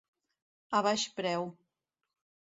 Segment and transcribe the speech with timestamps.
[0.77, 1.45] A baix preu.